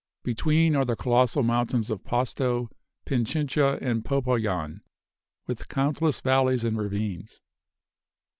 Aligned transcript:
Between 0.23 0.75
are 0.75 0.83
the 0.83 0.95
colossal 0.95 1.43
mountains 1.43 1.91
of 1.91 2.03
Pasto, 2.03 2.71
Pichincha 3.05 3.77
and 3.83 4.03
Popayan, 4.03 4.81
with 5.45 5.67
countless 5.67 6.21
valleys 6.21 6.63
and 6.63 6.75
ravines. 6.75 7.39